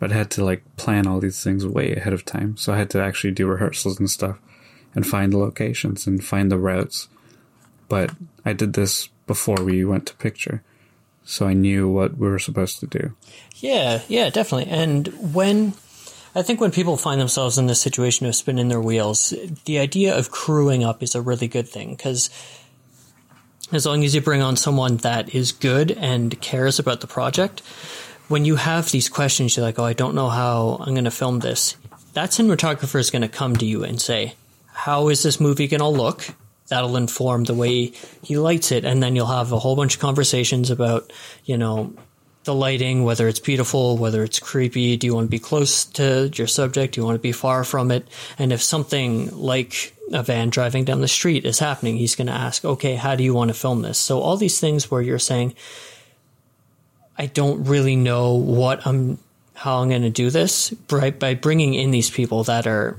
[0.00, 2.56] but I had to like plan all these things way ahead of time.
[2.56, 4.38] So I had to actually do rehearsals and stuff
[4.94, 7.08] and find the locations and find the routes.
[7.88, 8.10] But
[8.44, 10.62] I did this before we went to picture.
[11.22, 13.14] So I knew what we were supposed to do.
[13.56, 14.72] Yeah, yeah, definitely.
[14.72, 15.74] And when
[16.34, 20.16] I think when people find themselves in this situation of spinning their wheels, the idea
[20.16, 22.30] of crewing up is a really good thing because
[23.72, 27.60] as long as you bring on someone that is good and cares about the project,
[28.28, 31.10] when you have these questions, you're like, oh, I don't know how I'm going to
[31.10, 31.76] film this.
[32.14, 34.34] That cinematographer is going to come to you and say,
[34.72, 36.28] how is this movie going to look?
[36.68, 38.84] That'll inform the way he lights it.
[38.84, 41.12] And then you'll have a whole bunch of conversations about,
[41.44, 41.92] you know,
[42.44, 44.96] the lighting, whether it's beautiful, whether it's creepy.
[44.96, 46.94] Do you want to be close to your subject?
[46.94, 48.08] Do you want to be far from it?
[48.38, 52.32] And if something like a van driving down the street is happening, he's going to
[52.32, 53.98] ask, okay, how do you want to film this?
[53.98, 55.54] So all these things where you're saying,
[57.18, 59.18] I don't really know what I'm,
[59.54, 60.72] how I'm going to do this.
[60.90, 62.96] Right by bringing in these people that are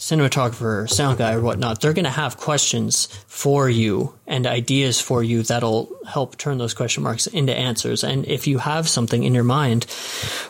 [0.00, 5.22] cinematographer, sound guy, or whatnot, they're going to have questions for you and ideas for
[5.22, 8.02] you that'll help turn those question marks into answers.
[8.02, 9.84] And if you have something in your mind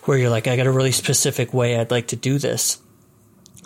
[0.05, 2.79] where you're like, I got a really specific way I'd like to do this,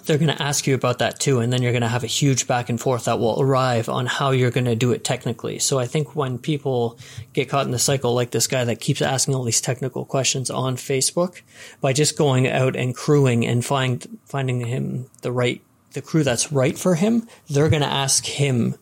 [0.06, 1.40] they're going to ask you about that too.
[1.40, 4.06] And then you're going to have a huge back and forth that will arrive on
[4.06, 5.58] how you're going to do it technically.
[5.58, 6.98] So I think when people
[7.34, 10.48] get caught in the cycle, like this guy that keeps asking all these technical questions
[10.48, 11.42] on Facebook,
[11.82, 15.60] by just going out and crewing and find, finding him the right,
[15.94, 18.74] the crew that's right for him, they're going to ask him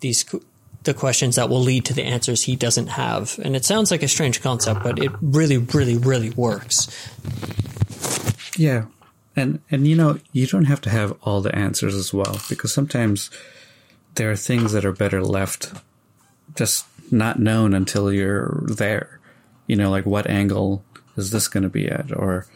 [0.00, 0.24] these,
[0.84, 3.38] the questions that will lead to the answers he doesn't have.
[3.42, 6.88] And it sounds like a strange concept, but it really, really, really works.
[8.56, 8.86] Yeah.
[9.36, 12.72] And and you know, you don't have to have all the answers as well because
[12.72, 13.30] sometimes
[14.14, 15.72] there are things that are better left
[16.54, 19.18] just not known until you're there.
[19.66, 20.84] You know, like what angle
[21.16, 22.46] is this going to be at or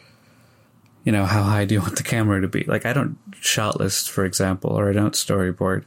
[1.03, 2.63] you know, how high do you want the camera to be?
[2.63, 5.83] Like I don't shot list, for example, or I don't storyboard.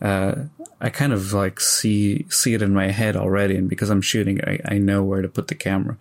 [0.00, 0.44] Uh,
[0.80, 4.42] I kind of like see see it in my head already, and because I'm shooting,
[4.44, 5.96] I, I know where to put the camera.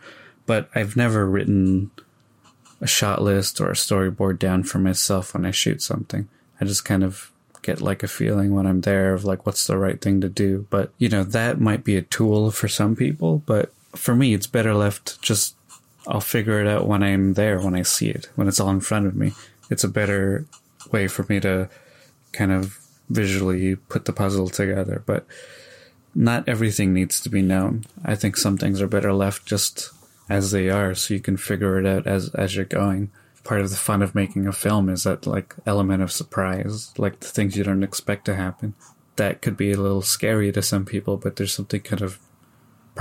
[0.45, 1.91] But I've never written
[2.81, 6.27] a shot list or a storyboard down for myself when I shoot something.
[6.59, 9.77] I just kind of get like a feeling when I'm there of like what's the
[9.77, 10.65] right thing to do.
[10.69, 14.47] But you know, that might be a tool for some people, but for me it's
[14.47, 15.55] better left just
[16.07, 18.81] I'll figure it out when I'm there, when I see it, when it's all in
[18.81, 19.33] front of me.
[19.69, 20.45] It's a better
[20.91, 21.69] way for me to
[22.31, 25.25] kind of visually put the puzzle together, but
[26.15, 27.85] not everything needs to be known.
[28.03, 29.91] I think some things are better left just
[30.29, 33.11] as they are so you can figure it out as as you're going
[33.43, 37.19] part of the fun of making a film is that like element of surprise like
[37.19, 38.73] the things you don't expect to happen
[39.17, 42.19] that could be a little scary to some people but there's something kind of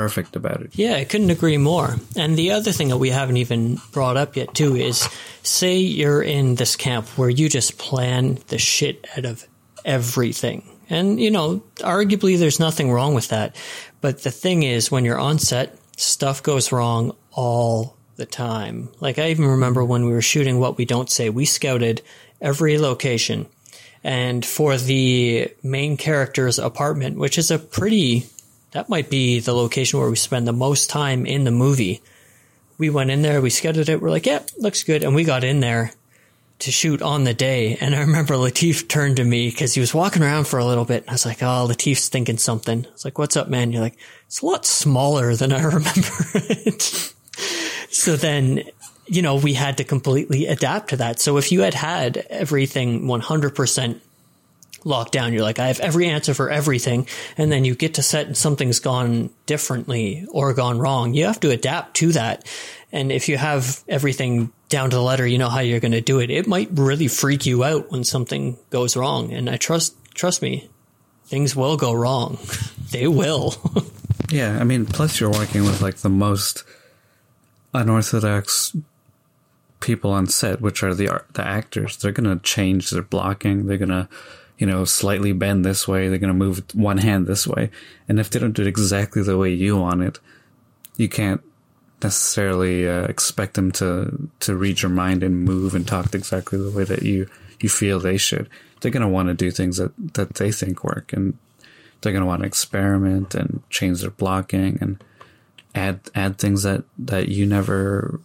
[0.01, 3.37] perfect about it yeah i couldn't agree more and the other thing that we haven't
[3.37, 5.09] even brought up yet too is
[5.43, 9.47] say you're in this camp where you just plan the shit out of
[9.85, 13.57] everything and you know arguably there's nothing wrong with that
[14.01, 18.91] but the thing is when you're on set stuff goes wrong all the time.
[19.01, 22.03] Like I even remember when we were shooting What We Don't Say, we scouted
[22.41, 23.47] every location.
[24.05, 28.27] And for the main character's apartment, which is a pretty,
[28.73, 32.01] that might be the location where we spend the most time in the movie.
[32.79, 35.03] We went in there, we scouted it, we're like, yep, yeah, looks good.
[35.03, 35.93] And we got in there
[36.61, 37.77] to shoot on the day.
[37.81, 40.85] And I remember Latif turned to me because he was walking around for a little
[40.85, 41.03] bit.
[41.03, 42.87] And I was like, oh, Latif's thinking something.
[42.87, 43.73] I was like, what's up, man?
[43.73, 47.15] You're like, it's a lot smaller than I remember it.
[47.91, 48.63] so then,
[49.07, 51.21] you know, we had to completely adapt to that.
[51.21, 54.01] So if you had had everything 100%
[54.85, 57.07] locked down, you're like, I have every answer for everything.
[57.37, 61.15] And then you get to set and something's gone differently or gone wrong.
[61.15, 62.47] You have to adapt to that.
[62.93, 66.01] And if you have everything down to the letter, you know how you're going to
[66.01, 66.31] do it.
[66.31, 69.33] It might really freak you out when something goes wrong.
[69.33, 70.69] And I trust, trust me,
[71.27, 72.39] things will go wrong.
[72.91, 73.55] they will.
[74.31, 74.59] yeah.
[74.59, 76.65] I mean, plus you're working with like the most
[77.73, 78.75] unorthodox
[79.81, 81.97] people on set, which are the the actors.
[81.97, 83.67] They're going to change their blocking.
[83.67, 84.09] They're going to,
[84.61, 86.09] you know, slightly bend this way.
[86.09, 87.71] They're going to move one hand this way.
[88.09, 90.21] And if they don't do it exactly the way you want it,
[90.99, 91.41] you can't
[92.03, 96.71] necessarily uh, expect them to to read your mind and move and talk exactly the
[96.71, 97.27] way that you
[97.61, 98.51] you feel they should.
[98.81, 101.39] They're going to want to do things that that they think work, and
[102.01, 105.03] they're going to want to experiment and change their blocking and
[105.75, 108.21] add add things that that you never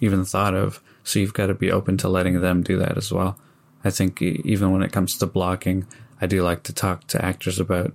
[0.00, 0.82] even thought of.
[1.04, 3.36] So you've got to be open to letting them do that as well.
[3.84, 5.86] I think even when it comes to blocking,
[6.20, 7.92] I do like to talk to actors about,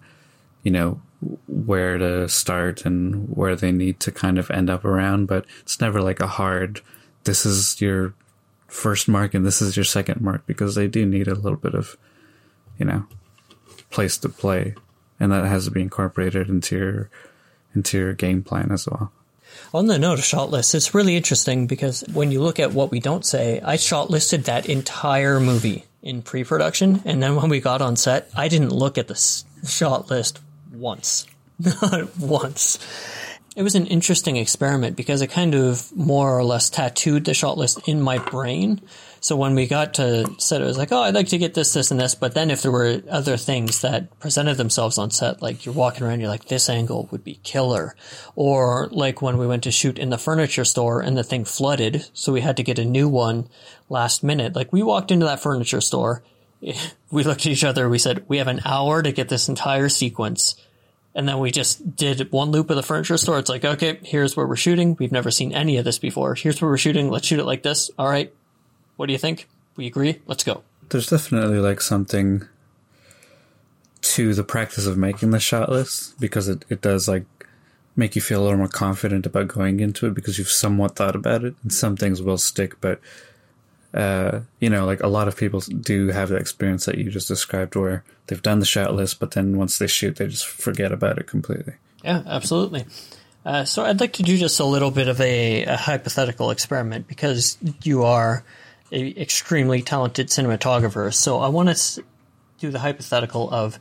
[0.63, 1.02] you know,
[1.47, 5.82] where to start and where they need to kind of end up around, but it's
[5.82, 6.82] never like a hard,
[7.23, 8.13] this is your
[8.67, 11.73] first mark and this is your second mark because they do need a little bit
[11.73, 11.97] of,
[12.78, 13.06] you know,
[13.89, 14.76] place to play.
[15.19, 17.10] And that has to be incorporated into your,
[17.73, 19.12] into your game plan as well.
[19.74, 22.91] On the note of shot list, it's really interesting because when you look at what
[22.91, 27.60] we don't say, I shot listed that entire movie in pre-production, and then when we
[27.60, 30.39] got on set, I didn't look at the shot list
[30.72, 31.28] once.
[31.60, 32.80] Not once.
[33.56, 37.58] It was an interesting experiment because it kind of more or less tattooed the shot
[37.58, 38.82] list in my brain.
[39.19, 41.73] So when we got to set, it was like, oh, I'd like to get this,
[41.73, 42.15] this, and this.
[42.15, 46.03] But then if there were other things that presented themselves on set, like you're walking
[46.03, 47.95] around, you're like, this angle would be killer.
[48.36, 52.06] Or like when we went to shoot in the furniture store and the thing flooded.
[52.13, 53.49] So we had to get a new one
[53.89, 54.56] last minute.
[54.56, 56.23] Like we walked into that furniture store.
[57.10, 57.88] We looked at each other.
[57.88, 60.58] We said, we have an hour to get this entire sequence
[61.17, 63.39] and then we just did one loop of the furniture store.
[63.39, 64.95] It's like, okay, here's where we're shooting.
[64.99, 66.36] We've never seen any of this before.
[66.36, 67.10] Here's where we're shooting.
[67.10, 67.89] Let's shoot it like this.
[67.97, 68.32] All right.
[68.98, 69.48] What do you think?
[69.76, 70.22] We agree.
[70.26, 70.64] Let's go.
[70.90, 72.48] There's definitely like something
[74.02, 77.26] to the practice of making the shot list because it, it does like
[77.96, 81.16] make you feel a little more confident about going into it because you've somewhat thought
[81.16, 83.00] about it and some things will stick, but
[83.94, 87.28] uh, you know, like a lot of people do have the experience that you just
[87.28, 90.92] described where they've done the shot list, but then once they shoot, they just forget
[90.92, 91.74] about it completely.
[92.04, 92.86] Yeah, absolutely.
[93.46, 97.08] Uh, so I'd like to do just a little bit of a, a hypothetical experiment
[97.08, 98.44] because you are
[98.91, 101.13] an extremely talented cinematographer.
[101.13, 102.04] So I want to
[102.60, 103.80] do the hypothetical of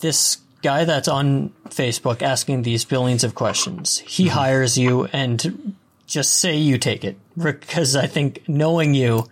[0.00, 3.98] this guy that's on Facebook asking these billions of questions.
[3.98, 4.34] He mm-hmm.
[4.34, 5.74] hires you and
[6.06, 9.28] just say you take it because I think knowing you,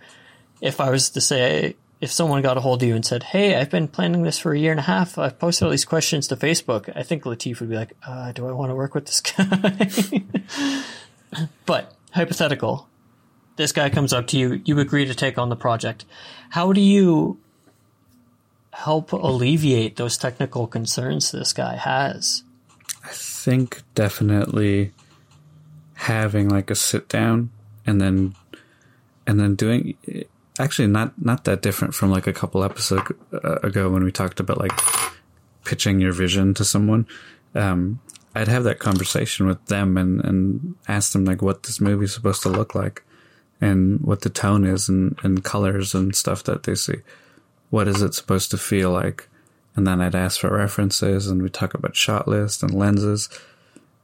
[0.61, 3.55] if I was to say, if someone got a hold of you and said, Hey,
[3.55, 5.17] I've been planning this for a year and a half.
[5.17, 6.91] I've posted all these questions to Facebook.
[6.95, 10.83] I think Latif would be like, uh, do I want to work with this guy?
[11.65, 12.89] but hypothetical,
[13.55, 14.61] this guy comes up to you.
[14.65, 16.05] You agree to take on the project.
[16.49, 17.39] How do you
[18.71, 22.43] help alleviate those technical concerns this guy has?
[23.03, 24.91] I think definitely
[25.93, 27.51] having like a sit down
[27.85, 28.35] and then
[29.27, 29.95] and then doing
[30.59, 34.57] actually not not that different from like a couple episodes ago when we talked about
[34.57, 34.73] like
[35.65, 37.07] pitching your vision to someone
[37.55, 37.99] um,
[38.35, 42.13] i'd have that conversation with them and and ask them like what this movie is
[42.13, 43.03] supposed to look like
[43.63, 46.97] and what the tone is and, and colors and stuff that they see
[47.69, 49.27] what is it supposed to feel like
[49.75, 53.29] and then i'd ask for references and we talk about shot list and lenses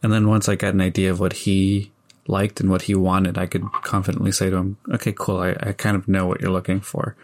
[0.02, 1.92] and then once I got an idea of what he
[2.28, 5.40] liked and what he wanted, I could confidently say to him, okay, cool.
[5.40, 7.16] I, I kind of know what you're looking for.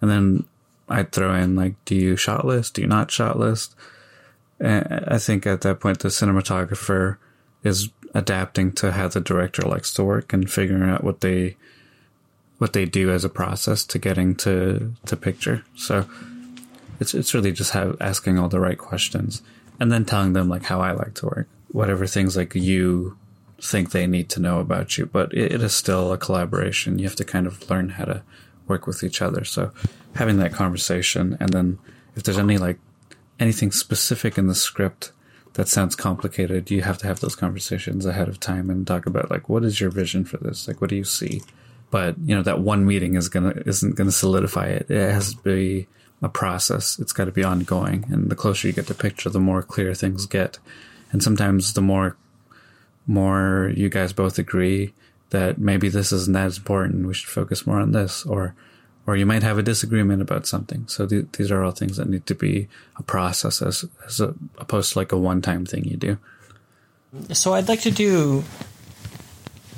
[0.00, 0.44] And then
[0.88, 2.74] I'd throw in like, do you shot list?
[2.74, 3.74] Do you not shot list?
[4.58, 7.16] And I think at that point, the cinematographer
[7.62, 11.56] is adapting to how the director likes to work and figuring out what they,
[12.58, 15.64] what they do as a process to getting to, to picture.
[15.76, 16.06] So
[16.98, 19.42] it's, it's really just have, asking all the right questions
[19.78, 23.16] and then telling them like how I like to work whatever things like you
[23.60, 26.98] think they need to know about you, but it, it is still a collaboration.
[26.98, 28.22] You have to kind of learn how to
[28.66, 29.44] work with each other.
[29.44, 29.72] So
[30.14, 31.78] having that conversation and then
[32.16, 32.78] if there's any like
[33.38, 35.12] anything specific in the script
[35.54, 39.30] that sounds complicated, you have to have those conversations ahead of time and talk about
[39.30, 40.68] like what is your vision for this?
[40.68, 41.42] Like what do you see?
[41.90, 44.90] But you know that one meeting is gonna isn't gonna solidify it.
[44.90, 45.88] It has to be
[46.22, 46.98] a process.
[46.98, 49.94] It's got to be ongoing, and the closer you get to picture, the more clear
[49.94, 50.58] things get
[51.12, 52.16] and sometimes the more
[53.06, 54.92] more you guys both agree
[55.30, 58.54] that maybe this isn't as important, we should focus more on this, or
[59.10, 60.86] or you might have a disagreement about something.
[60.86, 64.34] So th- these are all things that need to be a process as as a,
[64.56, 66.16] opposed to like a one time thing you do.
[67.32, 68.44] So I'd like to do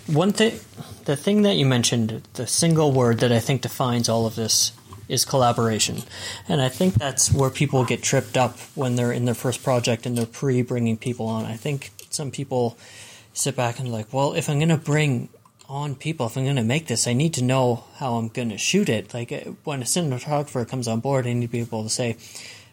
[0.06, 0.60] one thing.
[1.06, 4.72] The thing that you mentioned, the single word that I think defines all of this
[5.08, 6.02] is collaboration.
[6.46, 10.04] And I think that's where people get tripped up when they're in their first project
[10.04, 11.46] and they're pre bringing people on.
[11.46, 12.76] I think some people
[13.32, 15.30] sit back and like, well, if I'm going to bring
[15.72, 18.50] on people, if I'm going to make this, I need to know how I'm going
[18.50, 19.14] to shoot it.
[19.14, 22.18] Like uh, when a cinematographer comes on board, I need to be able to say,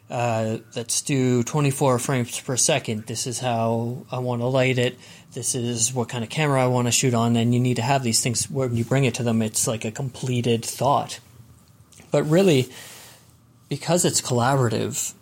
[0.09, 3.05] uh, let's do 24 frames per second.
[3.05, 4.99] This is how I want to light it.
[5.31, 7.37] This is what kind of camera I want to shoot on.
[7.37, 9.85] And you need to have these things when you bring it to them, it's like
[9.85, 11.21] a completed thought.
[12.11, 12.69] But really,
[13.69, 15.13] because it's collaborative,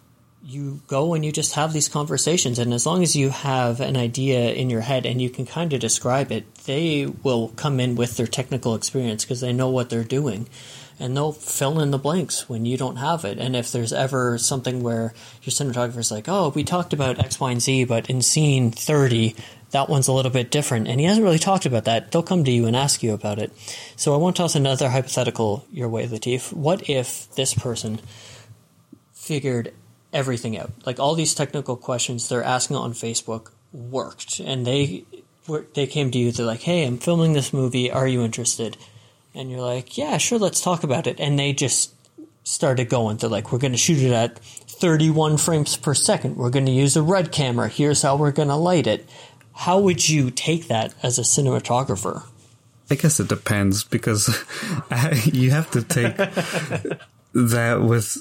[0.44, 2.60] you go and you just have these conversations.
[2.60, 5.74] And as long as you have an idea in your head and you can kind
[5.74, 9.90] of describe it, they will come in with their technical experience because they know what
[9.90, 10.48] they're doing
[11.00, 13.38] and they'll fill in the blanks when you don't have it.
[13.38, 15.14] And if there's ever something where
[15.44, 19.36] your cinematographer's like, oh, we talked about X, Y, and Z, but in scene 30,
[19.72, 22.44] that one's a little bit different, and he hasn't really talked about that, they'll come
[22.46, 23.52] to you and ask you about it.
[23.96, 26.54] So I want to toss another hypothetical your way, Latif.
[26.54, 28.00] What if this person
[29.14, 29.74] figured
[30.14, 30.72] everything out?
[30.86, 35.05] Like all these technical questions they're asking on Facebook worked, and they
[35.74, 36.32] they came to you.
[36.32, 37.91] They're like, "Hey, I'm filming this movie.
[37.91, 38.78] Are you interested?"
[39.38, 41.20] And you're like, yeah, sure, let's talk about it.
[41.20, 41.93] And they just
[42.43, 43.18] started going.
[43.18, 46.38] They're like, we're going to shoot it at 31 frames per second.
[46.38, 47.68] We're going to use a red camera.
[47.68, 49.08] Here's how we're going to light it.
[49.53, 52.26] How would you take that as a cinematographer?
[52.89, 54.28] I guess it depends because
[55.26, 56.18] you have to take
[57.34, 58.18] that with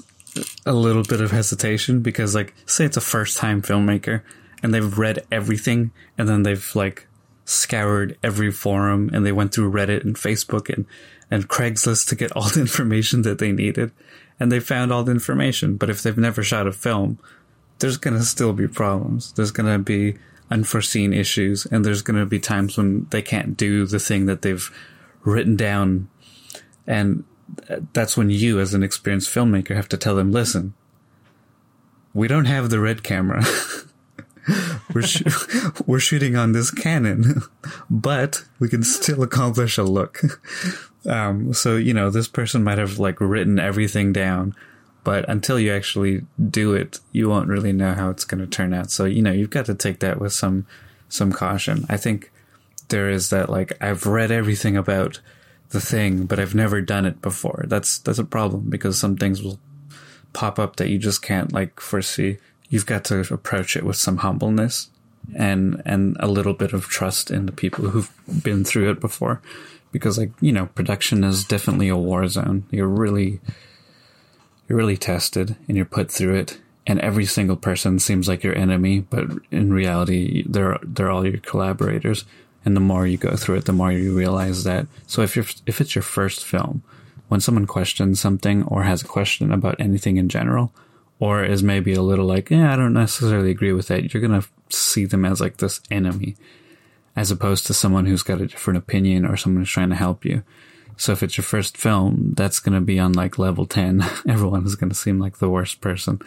[0.64, 4.22] a little bit of hesitation because, like, say it's a first time filmmaker
[4.62, 7.06] and they've read everything and then they've, like,
[7.44, 10.86] scoured every forum and they went through Reddit and Facebook and,
[11.30, 13.92] and Craigslist to get all the information that they needed.
[14.38, 15.76] And they found all the information.
[15.76, 17.18] But if they've never shot a film,
[17.78, 19.32] there's going to still be problems.
[19.32, 20.18] There's going to be
[20.50, 24.42] unforeseen issues and there's going to be times when they can't do the thing that
[24.42, 24.70] they've
[25.24, 26.08] written down.
[26.86, 27.24] And
[27.92, 30.74] that's when you, as an experienced filmmaker, have to tell them, listen,
[32.14, 33.44] we don't have the red camera.
[34.94, 35.22] we're sh-
[35.86, 37.42] we're shooting on this Canon,
[37.90, 40.22] but we can still accomplish a look.
[41.04, 44.54] Um, so you know, this person might have like written everything down,
[45.04, 48.72] but until you actually do it, you won't really know how it's going to turn
[48.72, 48.90] out.
[48.90, 50.66] So you know, you've got to take that with some
[51.08, 51.84] some caution.
[51.88, 52.32] I think
[52.88, 55.20] there is that like I've read everything about
[55.70, 57.64] the thing, but I've never done it before.
[57.66, 59.58] That's that's a problem because some things will
[60.32, 62.38] pop up that you just can't like foresee.
[62.68, 64.90] You've got to approach it with some humbleness
[65.34, 68.12] and and a little bit of trust in the people who've
[68.42, 69.42] been through it before
[69.92, 72.64] because like you know production is definitely a war zone.
[72.70, 73.40] You're really
[74.68, 78.56] you're really tested and you're put through it and every single person seems like your
[78.56, 82.24] enemy but in reality they're they're all your collaborators
[82.66, 85.46] and the more you go through it the more you realize that so if you're
[85.64, 86.82] if it's your first film
[87.28, 90.72] when someone questions something or has a question about anything in general
[91.18, 94.40] or is maybe a little like, yeah, I don't necessarily agree with that, you're going
[94.40, 96.36] to see them as like this enemy,
[97.14, 100.24] as opposed to someone who's got a different opinion or someone who's trying to help
[100.24, 100.42] you.
[100.98, 104.04] So if it's your first film, that's going to be on like level 10.
[104.28, 106.20] Everyone is going to seem like the worst person.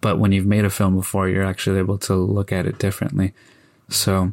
[0.00, 3.32] But when you've made a film before, you're actually able to look at it differently.
[3.88, 4.32] So,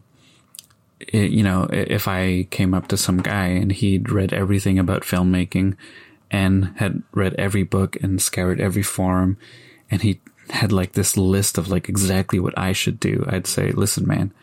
[1.11, 5.75] you know, if I came up to some guy and he'd read everything about filmmaking
[6.31, 9.37] and had read every book and scoured every forum
[9.91, 13.71] and he had like this list of like exactly what I should do, I'd say,
[13.71, 14.33] listen, man,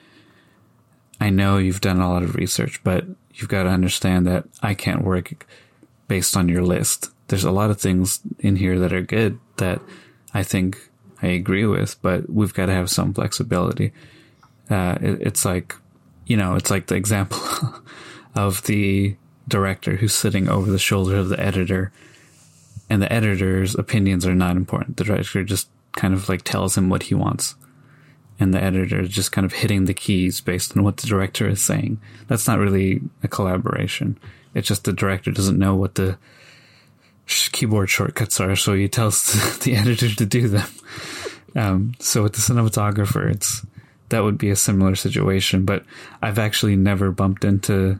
[1.21, 4.75] I know you've done a lot of research, but you've got to understand that I
[4.75, 5.47] can't work
[6.09, 7.11] based on your list.
[7.29, 9.81] There's a lot of things in here that are good that
[10.35, 10.91] I think
[11.23, 13.93] I agree with, but we've got to have some flexibility.
[14.69, 15.77] Uh, it, it's like,
[16.27, 17.41] you know, it's like the example
[18.35, 19.16] of the
[19.49, 21.93] director who's sitting over the shoulder of the editor
[22.89, 24.97] and the editor's opinions are not important.
[24.97, 27.55] The director just kind of like tells him what he wants.
[28.39, 31.49] And the editor is just kind of hitting the keys based on what the director
[31.49, 32.01] is saying.
[32.29, 34.18] That's not really a collaboration.
[34.55, 36.18] It's just the director doesn't know what the
[37.27, 40.68] keyboard shortcuts are, so he tells the editor to do them.
[41.55, 43.64] Um, so with the cinematographer, it's
[44.13, 45.85] that would be a similar situation, but
[46.21, 47.99] I've actually never bumped into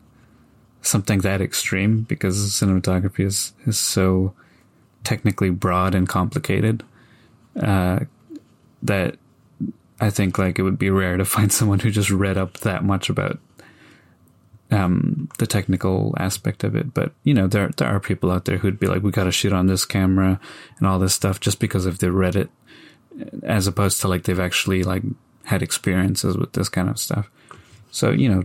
[0.83, 4.35] something that extreme because cinematography is, is so
[5.05, 6.85] technically broad and complicated
[7.61, 8.01] uh,
[8.83, 9.17] that
[10.01, 12.85] I think like it would be rare to find someone who just read up that
[12.85, 13.39] much about
[14.71, 16.93] um, the technical aspect of it.
[16.93, 19.33] But you know, there there are people out there who'd be like, "We got to
[19.33, 20.39] shoot on this camera
[20.79, 22.51] and all this stuff," just because if they read it,
[23.43, 25.03] as opposed to like they've actually like
[25.45, 27.31] had experiences with this kind of stuff.
[27.91, 28.45] So you know,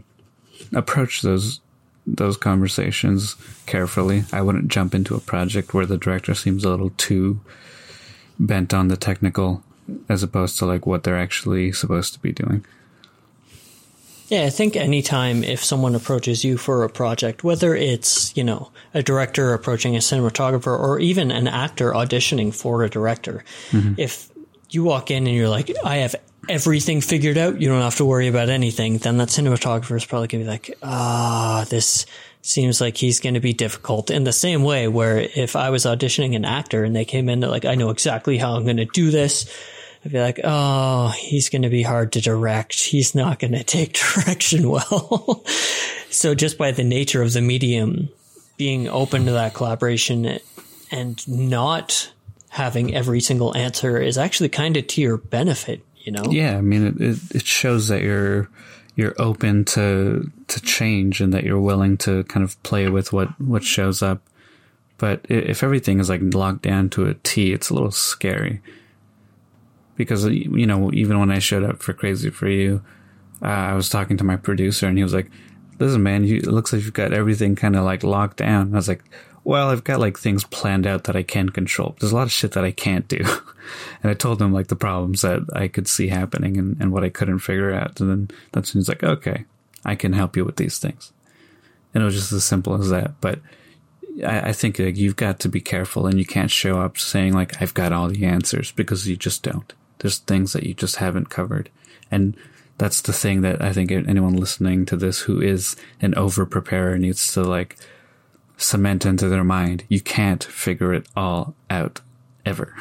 [0.73, 1.59] approach those
[2.05, 3.35] those conversations
[3.65, 4.23] carefully.
[4.31, 7.41] I wouldn't jump into a project where the director seems a little too
[8.39, 9.63] bent on the technical
[10.09, 12.65] as opposed to like what they're actually supposed to be doing.
[14.27, 18.71] Yeah, I think anytime if someone approaches you for a project, whether it's, you know,
[18.93, 23.93] a director approaching a cinematographer or even an actor auditioning for a director, mm-hmm.
[23.97, 24.29] if
[24.69, 26.15] you walk in and you're like, I have
[26.49, 27.61] everything figured out.
[27.61, 28.97] You don't have to worry about anything.
[28.97, 32.05] Then that cinematographer is probably going to be like, ah, this
[32.41, 35.85] seems like he's going to be difficult in the same way where if I was
[35.85, 38.85] auditioning an actor and they came in, like, I know exactly how I'm going to
[38.85, 39.53] do this.
[40.05, 42.81] I'd be like, oh, he's going to be hard to direct.
[42.81, 45.43] He's not going to take direction well.
[46.09, 48.09] so just by the nature of the medium,
[48.57, 50.39] being open to that collaboration
[50.91, 52.11] and not
[52.49, 56.23] having every single answer is actually kind of to your benefit, you know?
[56.31, 58.49] Yeah, I mean, it, it, it shows that you're
[58.95, 63.27] you're open to to change and that you're willing to kind of play with what
[63.41, 64.21] what shows up.
[64.97, 68.61] But if everything is like locked down to a T, it's a little scary.
[69.97, 72.81] Because you know, even when I showed up for Crazy for You,
[73.41, 75.29] uh, I was talking to my producer and he was like,
[75.77, 78.77] "Listen, man, you, it looks like you've got everything kind of like locked down." I
[78.77, 79.03] was like,
[79.47, 81.95] well, I've got like things planned out that I can control.
[81.97, 83.23] There's a lot of shit that I can't do.
[84.03, 87.05] and I told him like the problems that I could see happening and, and what
[87.05, 88.01] I couldn't figure out.
[88.01, 89.45] And then that's when he's like, okay,
[89.85, 91.13] I can help you with these things.
[91.93, 93.21] And it was just as simple as that.
[93.21, 93.39] But
[94.21, 97.31] I, I think like you've got to be careful and you can't show up saying
[97.31, 99.71] like, I've got all the answers because you just don't.
[99.99, 101.69] There's things that you just haven't covered.
[102.11, 102.35] And
[102.77, 106.97] that's the thing that I think anyone listening to this who is an over preparer
[106.97, 107.77] needs to like,
[108.57, 109.85] cement into their mind.
[109.87, 112.01] You can't figure it all out
[112.45, 112.75] ever.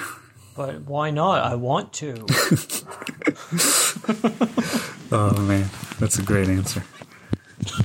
[0.57, 1.45] But why not?
[1.45, 2.14] I want to.
[5.12, 5.68] oh man,
[5.99, 6.83] that's a great answer.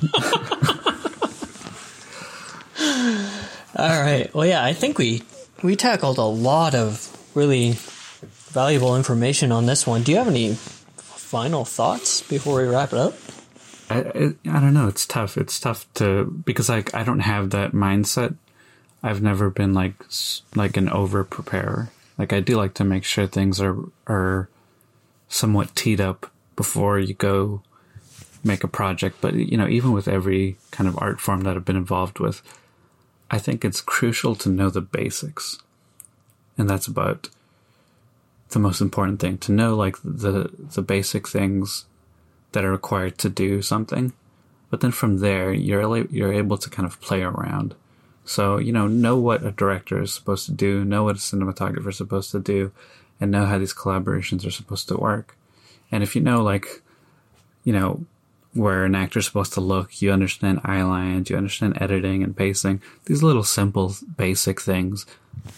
[3.76, 4.34] all right.
[4.34, 5.24] Well, yeah, I think we
[5.62, 7.76] we tackled a lot of really
[8.52, 10.04] valuable information on this one.
[10.04, 13.14] Do you have any final thoughts before we wrap it up?
[13.92, 14.88] I, I, I don't know.
[14.88, 15.38] It's tough.
[15.38, 18.36] It's tough to because like I don't have that mindset.
[19.04, 19.96] I've never been like
[20.56, 21.90] like an over preparer.
[22.18, 23.78] Like I do like to make sure things are
[24.08, 24.48] are
[25.28, 27.62] somewhat teed up before you go
[28.44, 29.18] make a project.
[29.20, 32.42] But you know, even with every kind of art form that I've been involved with,
[33.30, 35.60] I think it's crucial to know the basics,
[36.58, 37.30] and that's about
[38.50, 41.86] the most important thing to know like the the basic things
[42.52, 44.14] that are required to do something.
[44.70, 47.76] But then from there, you're you're able to kind of play around.
[48.26, 51.90] So you know, know what a director is supposed to do, know what a cinematographer
[51.90, 52.72] is supposed to do,
[53.20, 55.38] and know how these collaborations are supposed to work.
[55.92, 56.82] And if you know, like,
[57.64, 58.06] you know,
[58.54, 62.36] where an actor is supposed to look, you understand eye lines, you understand editing and
[62.36, 65.06] pacing, these little simple, basic things,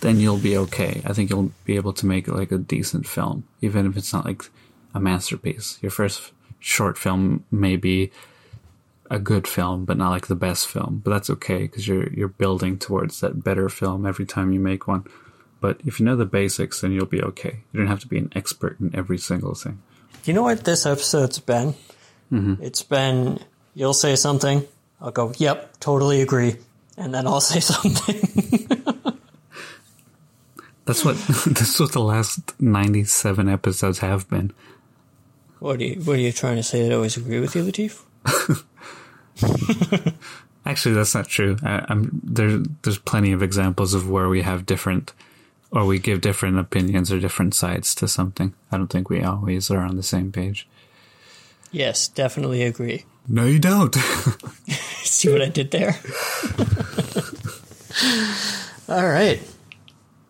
[0.02, 1.02] then you'll be okay.
[1.06, 4.26] I think you'll be able to make like a decent film, even if it's not
[4.26, 4.44] like
[4.94, 5.80] a masterpiece.
[5.82, 6.32] Your first
[6.64, 8.12] short film may be
[9.12, 11.02] a good film, but not like the best film.
[11.04, 14.88] But that's okay because you're you're building towards that better film every time you make
[14.88, 15.06] one.
[15.60, 17.60] But if you know the basics, then you'll be okay.
[17.72, 19.82] You don't have to be an expert in every single thing.
[20.26, 21.76] You know what this episode's been?
[22.32, 22.64] Mm-hmm.
[22.64, 23.40] It's been
[23.76, 24.66] you'll say something,
[25.02, 26.56] I'll go, "Yep, totally agree,"
[26.98, 28.16] and then I'll say something.
[30.86, 34.52] that's what that's what the last ninety seven episodes have been.
[35.64, 36.84] What are you What are you trying to say?
[36.84, 38.04] That I always agree with you, Latif?
[40.66, 41.56] Actually, that's not true.
[41.64, 42.58] I, am there.
[42.82, 45.14] There's plenty of examples of where we have different,
[45.72, 48.54] or we give different opinions or different sides to something.
[48.74, 50.68] I don't think we always are on the same page.
[51.72, 53.06] Yes, definitely agree.
[53.30, 53.96] No, you don't.
[53.96, 55.98] See what I did there?
[58.90, 59.40] All right.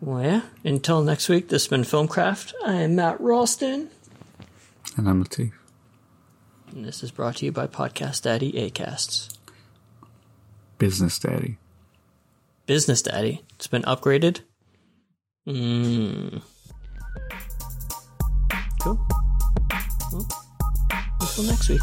[0.00, 0.42] Well, yeah.
[0.62, 2.52] Until next week, this has been Filmcraft.
[2.64, 3.90] I am Matt Ralston.
[4.96, 5.52] And I'm Latif.
[6.70, 9.28] And this is brought to you by Podcast Daddy Acasts.
[10.78, 11.58] Business Daddy.
[12.66, 13.42] Business Daddy.
[13.56, 14.40] It's been upgraded.
[15.48, 16.42] Mm.
[18.82, 19.06] Cool.
[20.12, 20.28] Well,
[21.20, 21.80] until next week.